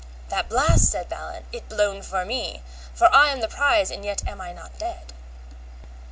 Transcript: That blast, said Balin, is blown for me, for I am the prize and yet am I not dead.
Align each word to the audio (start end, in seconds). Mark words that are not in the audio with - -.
That 0.29 0.49
blast, 0.49 0.85
said 0.91 1.09
Balin, 1.09 1.43
is 1.51 1.61
blown 1.61 2.01
for 2.01 2.25
me, 2.25 2.63
for 2.91 3.13
I 3.13 3.29
am 3.29 3.39
the 3.39 3.47
prize 3.47 3.91
and 3.91 4.03
yet 4.03 4.27
am 4.27 4.41
I 4.41 4.51
not 4.51 4.79
dead. 4.79 5.13